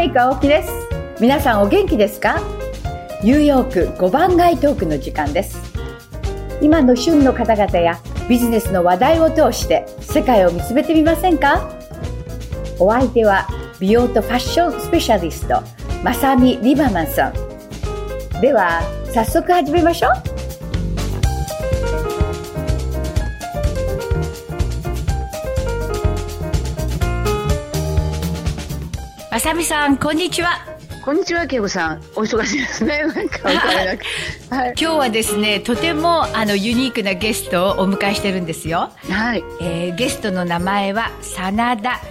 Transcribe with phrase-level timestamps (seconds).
[0.00, 0.72] ケイコ青木です。
[1.20, 2.40] 皆さんお元気ですか？
[3.22, 5.60] ニューヨーク5番街トークの時間です。
[6.62, 11.68] 今の旬の方々やビジネスの話題を通して世界を見つめてみませんか？
[12.78, 13.46] お相手は
[13.78, 15.62] 美容とファッションスペシャリスト
[16.02, 17.34] まさみリバマンさん。
[18.40, 18.80] では
[19.12, 20.39] 早速始めましょう。
[29.40, 30.66] まさみさんこんにちは
[31.02, 31.98] こんにちは、けいこさん。
[32.14, 33.04] お忙しいですね。
[33.08, 34.04] なんかわからなく。
[34.54, 38.90] はい、 今日はですね、とてもあのユニークなゲストをお迎えしてるんですよ。
[39.08, 39.42] はい。
[39.62, 42.02] えー、ゲストの名前は真田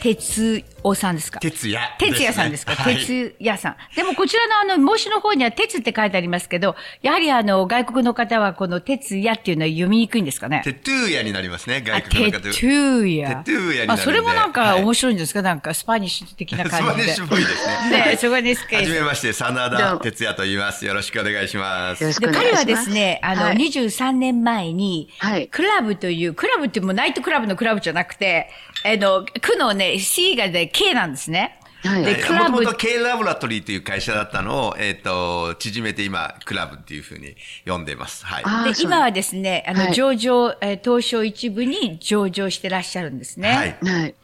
[0.00, 1.40] 哲夫さんですか？
[1.40, 3.76] 哲也、哲也さんですか、はい、哲也さん。
[3.94, 10.62] でもこちらのあの、申しの方には哲って書いてありますけど、やはりあの、外国の方はこの哲也っていうのは読みにくいんですかね？
[10.64, 12.40] テトゥーヤになりますね、外国の方。
[12.40, 13.36] テトゥーヤ。
[13.36, 16.82] テトゥーヤになるそれもなんか面白いんですか、はい、なんかスパニッシュ的な感じで。
[16.82, 18.06] スパニッシュっぽいですね。
[18.06, 20.86] ね、そこですけはじめまして、真田哲弥と言います。
[20.86, 22.20] よろしくお願いします。
[22.20, 28.48] で彼はですね、あの、はい、23年前に、はい、 KLab という、クラブってもうナイトクラブのクラブじゃなくて、
[28.82, 31.58] あの、区のね、C がで K なんですね。
[31.82, 32.50] はい、で、クラブ。
[32.50, 38.24] もともと K ラボラトリーという会社だったのを、えっ、ー、と、縮めて今、 KLab っていうふうに呼んでます。
[38.26, 38.74] はい。
[38.74, 43.48] で、今はですね、あの、はい、上場、えー、東証一部に上場してらっしゃるんですね。
[43.48, 43.78] はい。
[43.82, 44.14] はい。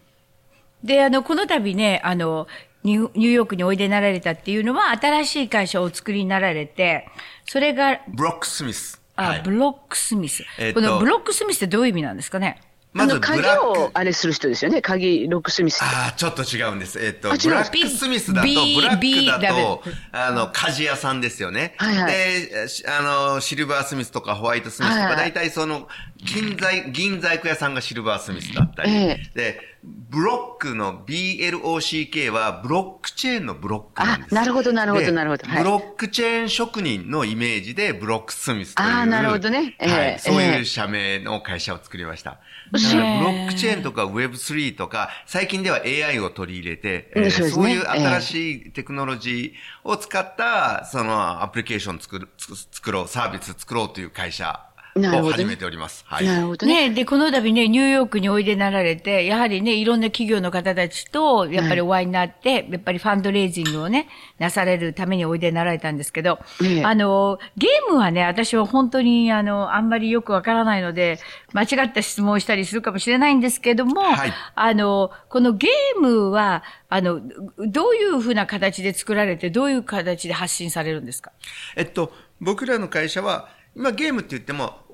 [0.85, 2.47] で、あの、この度ね、あの、
[2.85, 7.09] ニューヨークにおいでになられたっていうのは、新しい会社をお作りになられて、
[7.47, 9.01] それが、ブロックスミス。
[9.17, 10.45] あ、はい、ブロックスミス。
[10.59, 12.61] えー、このブロックスミスってどういう意味なんですかね？
[12.97, 14.81] まず鍵をあれする人ですよね。
[14.81, 15.83] 鍵、ロックスミス。
[15.83, 16.99] ああ、ちょっと違うんです。
[16.99, 21.75] えっ、と、ブラックスミスだと、ブラックだと、あの、鍛冶屋さんですよね。
[21.77, 22.13] はいはい。
[22.13, 23.03] で、あ
[23.35, 25.89] の、シルバースミスとかホワイトスミスとか、大体その、
[26.23, 28.91] 銀材、銀細工屋さんがシルバースミスだったり。
[28.93, 34.33] えー、で、ブロックの BLOCK はブロックチェーンのブロックなんです。
[34.33, 35.47] あ、なるほど、なるほど、なるほど。
[35.47, 38.89] ブロックチェーン職人のイメージでブロックスミスという。
[38.89, 39.77] あ、なるほどね。
[39.79, 40.19] えー、はい。
[40.19, 42.41] そういう社名の会社を作りました。
[42.73, 54.61] だからブロックチェーンとか Web3 とか、最近では AI を取り入れて、えー、そうね、そういう新しいテクノロジーを使った、そのアプリケーション作る、作ろう、サービス作ろうという会社
[54.97, 56.05] を始めております。
[56.07, 56.27] はい。
[56.27, 56.89] なるほどね。
[56.89, 64.09] ねで、この度ね、ニューヨークにおいでなられて、やはりね、いろんな企業の方たちと、やっぱりお会いになって、はい、やっぱりファンドレイジングをね、
[64.39, 71.19] なされるためにおいでなられたんですけど、ね、あの、ゲームはね、私は本当に、あの、あんまりよくわからないので、
[71.53, 77.21] 間違った質問をしたりするかもしれないんですけども、はい、あの、このゲームは、あの、
[77.59, 81.33] どういうふうな形で作られて、どういう形で発信されるんですか？
[81.75, 84.86] えっと、僕らの会社は、今ゲームって言っても、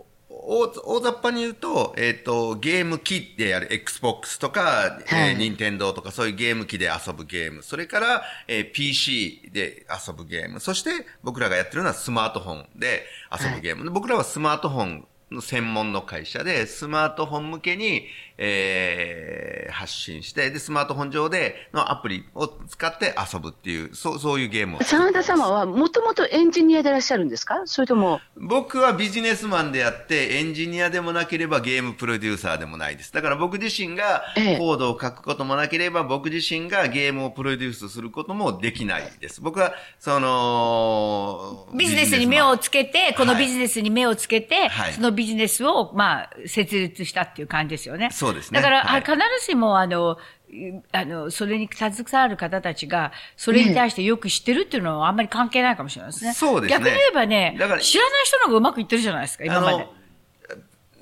[0.45, 10.91] 大大雑把に言うと、えっ、ー、と、ゲーム機でやる Xbox とか、はい、えー、任天堂とかそういうゲーム機で遊ぶゲーム、それから、えー、PC で遊ぶゲーム、そして
[11.23, 13.85] 僕らがやってるのはスマートフォンで遊ぶゲーム。
[13.85, 18.07] はい、僕らはスマートフォンの専門の会社で、スマートフォン向けに、
[18.45, 24.83] えー、発信して、で、スマートフォン上でのアプリを使って遊ぶっていう、そう、そういうゲームを。
[24.83, 27.63] 真田様はもともとエンジニアでいらっしゃるんですか？
[27.67, 28.21] それとも？
[28.37, 33.13] 僕はビジネスマンであって、エンジニアでもなければゲームプロデューサーでもないです。
[33.13, 39.41] だから僕自身がコードを書くこともなければ、ええ、僕自身がゲームをプロデュースすることもできないです。
[39.41, 48.11] 僕は、その、ビジネスに目をつけて、このビジネスに目をつけて、はい、そのビジネスを、まあ、設立したっていう感じですよね。
[48.11, 48.61] そうですね。
[48.61, 50.19] だから、はい、必ずしも、あの、
[50.93, 56.35] あの、それに携わる方たちが、それに対してよく知ってるっていうのはあんまり関係ないかもしれないですね。
[56.35, 56.79] そうですね。
[56.79, 59.87] 逆に言えばね、だから知らない人の方がうまくいってるじゃないですか、今まで。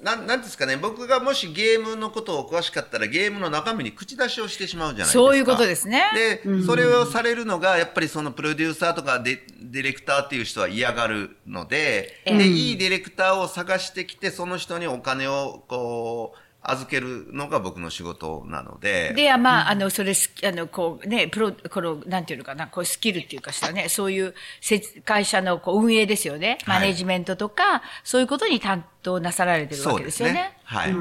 [0.02, 5.12] なん、なんですかね、僕がもしゲームのことを詳しかったら、ゲームの中身に口出しをしてしまうじゃないですか。
[5.12, 6.04] そういうことですね。
[6.14, 19.14] で、それをされるのが、やっぱりそのプロデューサーとかデディレクターっていう人は嫌がるので、で、いいディレクターを探してきて、その人にお金を、こう、預けるのが僕の仕事なので。
[19.14, 24.34] で、まあ、あの、それ、あの、こう、ね、プロ、この、なんていうのかな、こう、スキルっていうかしたね、そういう、
[25.04, 26.58] 会社のこう運営ですよね。
[26.66, 30.34] マネジメントとか、はい、そういうことに担当なさられてるわけですよね。
[30.34, 30.94] ねはい。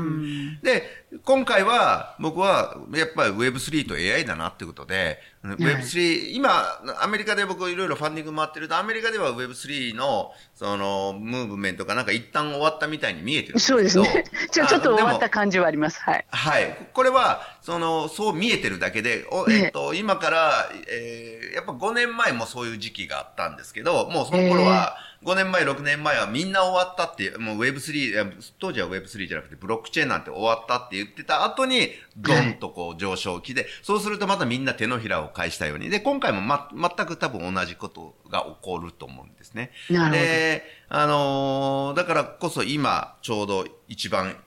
[0.64, 0.84] で、
[1.26, 14.24] 今回は、僕は、やっぱり Web3 と AI だなってことで、Web3、今、アメリカで僕いろいろファンディング回ってると、アメリカでは Web3 の、その、ムーブメントがなんか一旦終わったみたいに見えてるんですそうですね。
[14.52, 16.00] ちょ、ちょっと終わった感じはあります。
[16.02, 16.26] はい。
[16.30, 16.88] はい。
[16.94, 35.90] これは、その、そう見えてるだけで、おえっと、今から、えー、やっぱ5年前もそういう時期があったんですけど、もうその頃は、5年前、6年前はみんな終わったっていう、もう Web3、当時は Web3 じゃなくてブロックチェーンなんて終わったって言ってた後に、ドンとこう上昇期で、はい、そうするとまたみんな手のひらを返したように。
[35.90, 39.72] で、今回もま、全く多分同じことが起こると思うんですね。
[39.90, 44.38] で、あのー、だからこそ今、ちょうど一番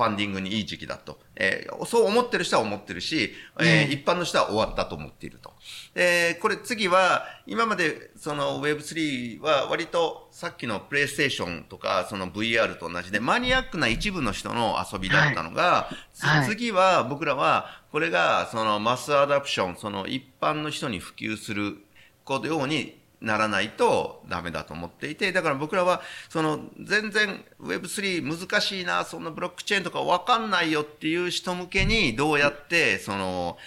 [0.00, 1.20] ファンディングにいい時期だと。
[1.36, 5.52] えー、そう思ってる人は思ってるし、えー、一般の人は終わったと思っていると。
[5.94, 21.78] で、これ次は、今までその Web3 は割とさっきのプレイステーションとかその VR と同じでマニアックな一部の人の遊びだったのが、はい、次は僕らはこれがそのマスアダプション、その一般の人に普及する
[22.24, 33.58] こようにならないとダメだと思っていて、だから僕らは、その、全然 Web3 難しいな、そんなブロックチェーンとかわかんないよっていう人向けに、どうやって、その、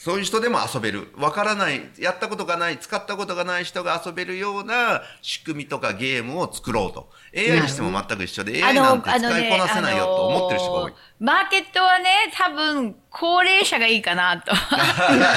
[0.00, 1.08] そういう人でも遊べる。
[1.18, 7.10] わからない、やったことがない、使ったことがない人が遊べるような仕組みとかゲームを作ろうと。
[7.36, 10.94] AI にしても全く一緒で、AI なんて使いこなせないよと思ってる人が多い。
[11.20, 14.54] マーケットはね、多分、高齢者がいいかなと。
[14.56, 15.34] ね、だ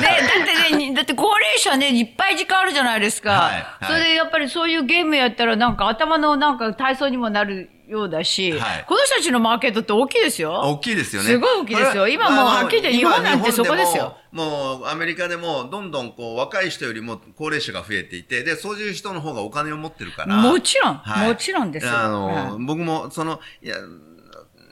[0.00, 3.30] ってね、だって高齢者ね、いっぱい時間あるじゃないですか。
[3.30, 10.60] はいはい、それでやっぱりそういうゲームやったらなんか頭のなんか体操にもなるようだし、はい、この人たちのマーケットって大きいですよ。
[10.60, 11.28] 大きいですよね。
[11.28, 12.08] すごい大きいですよ。
[12.08, 14.16] 今もうはっきり言って日本なんてそこですよ。
[14.30, 20.36] もうアメリカでもどんどんこう若い人よりも高齢者が増えていて、で、そういう人の方がお金を持ってるから。
[20.36, 23.76] もちろん、はい、もちろんですあの、僕もその、いや、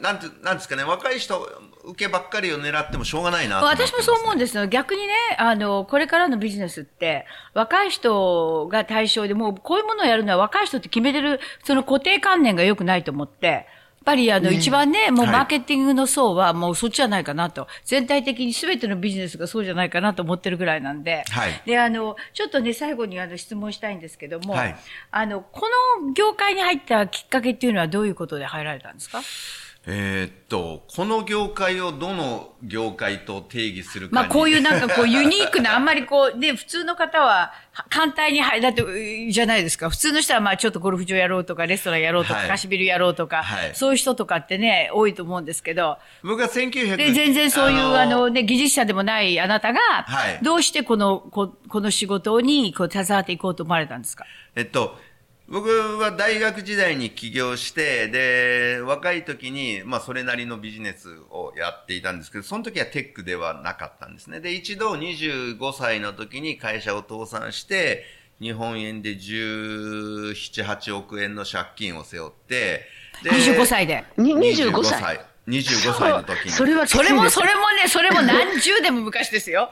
[0.00, 1.46] なんて、なんですかね、若い人、
[1.88, 4.66] 受けばっかりを狙ってもしょうがないな、ね、私もそう思うんですよ。
[4.66, 13.66] 逆にね、あの、これからのビジネスって、若い人が対象で、もうこういうものをやるのは若い人って決めてる、その固定観念が良くないと思って、
[14.08, 17.68] ぱりあの、一番ね、もうマーケティングの層はもうそっちじゃないかなと。
[17.84, 21.24] 全体的に全てのビジネスがそうじゃないかなと思ってるぐらいなんで。
[21.28, 21.62] はい。
[21.66, 24.76] で、あの、ちょっとね、最後にあの質問したいんですけども、はい、
[25.10, 25.68] あの、こ
[26.00, 29.20] の業界に入ったきっかけっていうのはどういうことで入られたんですか？
[29.90, 37.54] えー、っと、この業界をどの業界と定義するかまあこういうなんかこうユニークな、あんまりこう、ね、普通の方は
[37.88, 39.88] 簡単に入だって、じゃないですか。
[39.88, 45.96] 普通の人はまあちょっとゴルフ場やろうとか、レストランやろうとか、はい、貸しビルやろうとか、はい、そういう人とかってね、多いと思うんですけど。
[46.22, 54.26] 僕は1900で、全然そういう、あのね、技術者でもないあなたが、はい、どうしてこの、ここの仕事にこう携わっていこうと思われたんですか？
[54.54, 54.98] えっと、
[55.50, 64.40] 僕は大学時代に起業して、で、若い時に、まあそれなりのビジネスをやっていたんですけど、その時はテックではなかったんですね。
[64.40, 68.04] で、一度25歳の時に会社を倒産して、
[68.40, 70.32] 日本円で17、
[70.64, 72.84] 8億円の借金を背負って、
[73.24, 74.04] で、25歳で。
[74.18, 75.18] 25歳。
[75.48, 76.50] 25歳の時に。
[76.50, 79.70] それは、それも、それもね、それも何十年も昔ですよ。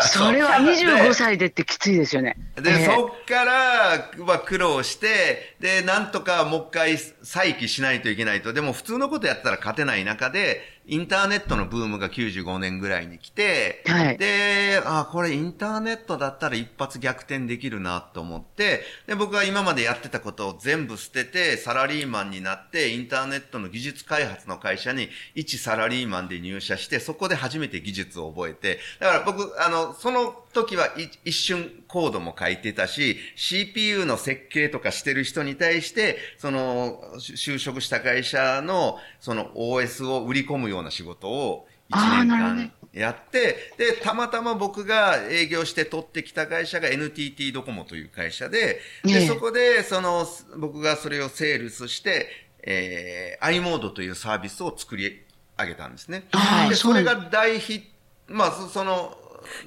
[0.00, 2.36] それは25歳でってきついですよね。
[2.54, 8.52] で、えー、そっからは苦労して、で、なんとかもう一回再起しないといけないと。
[8.52, 30.88] でも普通のことやったら勝てない中で、インターネットのブームが95年ぐらいに来て、はい、で、あ、これインターネットだったら一発逆転できるなと思って、で、僕は今までやってたことを全部捨てて、サラリーマンになって、インターネットの技術開発の会社に一サラリーマンで入社して、そこで初めて技術を覚えて、だから僕、あの、その時は
[31.24, 50.26] 一瞬コードも書いてたし、CPU の設計とかしてる人に対して、その、就職した会社の、その OS を売り込むような仕事を1年間やって、で、たまたま僕が営業して取ってきた会社が NTT ドコモという会社で、で、そこで、その、
[50.56, 52.28] 僕がそれをセールスして、
[52.62, 55.22] えー、i モードというサービスを作り
[55.58, 56.24] 上げたんですね。
[56.68, 57.86] で、それが大ヒット、
[58.28, 59.16] まあ、その、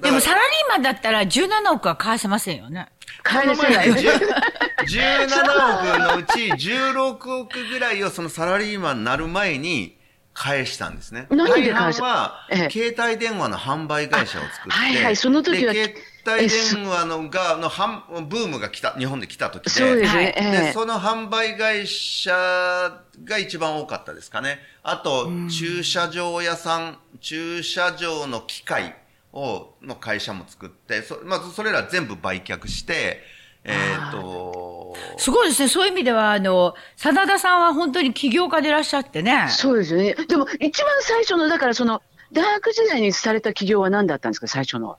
[0.02, 2.90] でもサラリーマンだったら17億は返せませんよね。
[3.24, 3.90] 返せない。
[3.90, 4.06] 17
[5.80, 10.00] 億のうち16億ぐらいをそのサラリーマンになる前に
[10.34, 11.28] 返したんですね。
[11.30, 15.74] 何で返したは、ええ、携帯電話の販売会社を作って、はいはい、その時は。
[15.74, 15.94] 携
[16.26, 19.70] 帯電話のが、のブームが来た、日本で来た時で。
[19.70, 20.34] そうですね。
[20.38, 22.32] えで、その販売会社
[23.26, 24.60] が一番多かったですかね。
[24.82, 28.96] あと、駐車場屋さん、駐車場の機械
[29.34, 33.22] を、の会社も作って、そまずそれら全部売却して、
[33.64, 35.68] えっ、と、すごいですね。
[35.68, 39.48] そういう意味では、あの、真田さんは本当に起業家でいらっしゃってね。
[39.50, 40.14] そうですよね。
[40.14, 44.98] でも、一番最初の、だからその、大学時代にされた起業は何だったんですか、最初の。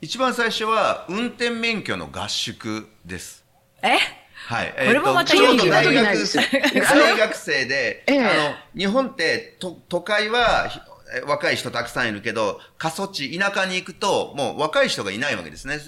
[0.00, 3.44] 一番最初は、運転免許の合宿です。
[3.82, 3.98] え？
[4.46, 4.74] はい。
[4.76, 10.70] えー、これもまたちょうど大学 大学生で、ええ、あの、日本ってと都会は、
[11.26, 15.78] 若い人たくさんいるけど、過疎地、田舎に行くと、もう若い人がいないわけですね。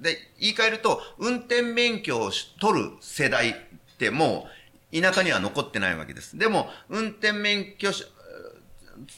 [0.00, 3.54] で、言い換えると、運転免許を取る世代っ
[3.98, 4.48] ても
[4.92, 6.38] う、田舎には残ってないわけです。
[6.38, 7.90] でも、運転免許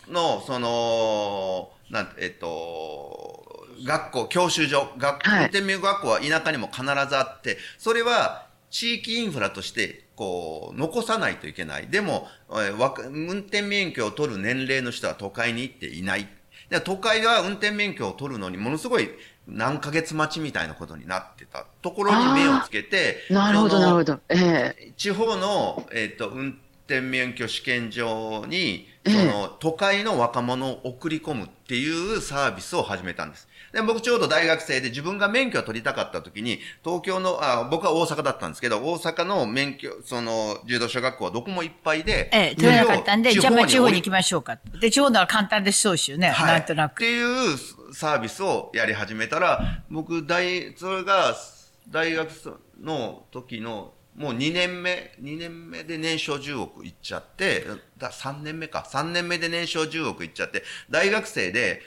[0.09, 11.89] の、その、なんえっと、学校、教習所、学、運転免許学校は田舎にも必ずあって、それは地域インフラとしてこう、残さないといけない。
[11.89, 16.29] でも、運転免許を取る年齢の人は都会に行っていない。
[16.69, 19.11] で都会は運転免許を取るのにものすごい
[19.47, 24.21] 何ヶ月待ちみたいなことになってたところに目をつけて、なるほど、なるほど。
[24.29, 26.59] ええー、地方の、えっ、ー、と、運
[26.93, 33.49] 転免許試験場に、その、都会の若者を送り込むっていうサービスを始めたんです。
[33.73, 42.29] で、僕ちょうど大学生で自分が免許を取りたかった時に、東京の、あ、僕は大阪だったんですけど、大阪の免許、その、柔道小学校はどこもいっぱいで。
[42.33, 44.59] ええ、取れなかったんで、じゃあまあ地方に行きましょうか。
[44.81, 46.93] で、地方のは簡単でそうですよね、はい、なんとなく。
[46.93, 47.57] っていう
[47.95, 51.35] サービスをやり始めたら、僕、大、それが、
[51.89, 52.31] 大学
[52.81, 57.65] の時のもう2年目、2年目で年商10億いっちゃって、
[57.97, 61.81] だ3年目か、3年目で年商10億いっちゃって、大学生で、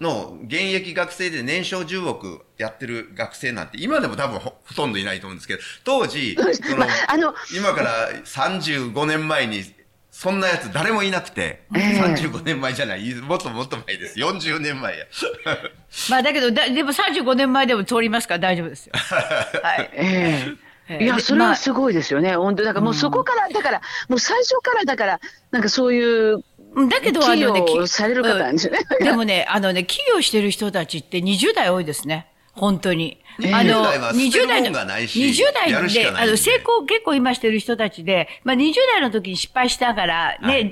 [0.00, 9.64] の、現役学生で年商10億やってる学生なんて、今でも多分ほとんどいないと思うんですけど、当時、その、あの、今から35年前に、
[10.12, 14.18] そんなやつ誰もいなくて、えー、35年前じゃない、もっともっと前です。
[14.18, 15.04] 40年前や。
[16.08, 18.92] まあだけどだ、でも35年前でも通りますから大丈夫ですよ。
[18.94, 19.90] は い。
[19.92, 22.36] えーいや、それはすごいですよね。
[22.36, 26.44] 本当だからもうそこから、だから、もう最初からだから、なんかそういう、
[26.88, 28.80] だけど、あのね、される方なんですよね。
[29.00, 32.30] でもね、あのね、起業してる人たちって20代多いですね。
[32.52, 33.20] 本当に。
[33.52, 40.70] あの、20代の、20代で、あの、成功結構今してる人たちで、まあ20代の時に失敗しながら、ね、はい、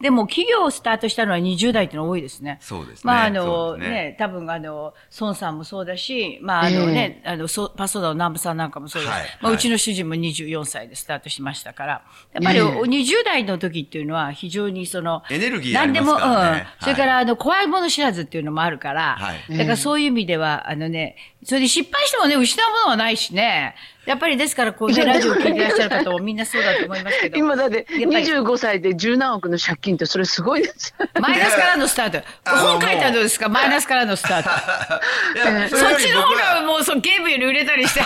[0.00, 2.58] でも企業をスタートしたのは20代っての多いですね。
[2.60, 3.02] そうですね。
[3.04, 9.12] まああの、ねね、多分あの、孫さんもそうだし、まああのね、えー、あの、パソダの南部さんなんかもそうです。
[9.12, 12.02] はい、まあうちの主人も24歳でスタートしましたから、
[12.32, 16.66] やっぱり20代の時っていうのは非常にその、エネルギーありますからね。
[16.80, 16.84] うん。
[16.84, 23.74] それからあの、怖いもの知らずっていうのもあるから、はい、だからそういう意味では、あのね、それで失敗してもね、失うものはないしね。
[24.06, 27.36] やっぱりですから、こうね、ラジオ聞いていらっしゃる方もみんなそうだと思いますけど。
[27.36, 30.94] 今だって、25歳で十何億の借金って、それすごいです。
[31.20, 32.26] マイナスからのスタート。
[32.50, 33.48] 本書いたらどうですか？
[33.50, 35.76] マイナスからのスタート。
[35.76, 38.00] そっちの方がもうそゲームより売れたりして。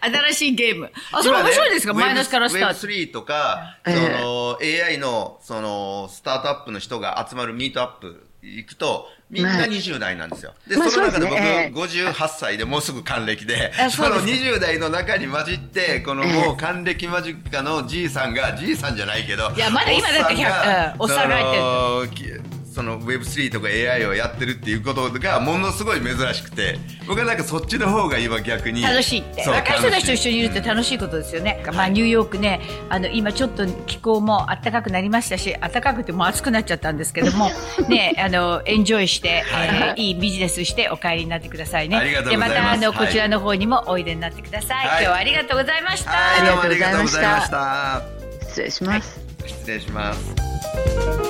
[0.00, 0.92] 新しいゲーム。
[1.12, 2.86] あ、それ面白いですか、マイナスからスタート。
[2.86, 10.54] Web3 とか、その、AI の、その、スタートアップの人が集まるミートアップ行くと、みんな20代なんですよ。
[10.68, 22.55] で、その中で僕、58歳でもうすぐ還暦で、その20代の中に混じって、このもう還暦間近のじいさんが、じいさんじゃないけど、いや、まだ今だって100、おっさんが入ってる。
[22.76, 26.78] その Web3 とか AI をやってるっていうことがものすごい珍しくて
[27.08, 29.48] 僕はなんかそっちの方が今逆に楽しいって。
[29.48, 37.50] 若い人たちと一緒にいるって楽しいことですよね、まあ、ニューヨークねあの今ちょっと気候も暖かくなりましたし暖かくても暑くなっちゃったんですけども
[37.88, 42.22] ねあのエンジョイして、えー、いいビジネスしてお帰りになってくださいね。
[42.28, 48.02] でまたあのこちらの方にもおいでになってください、はい、今日はありがとうございました、はい、ありがとうございました。
[48.42, 51.25] 失礼します、失礼します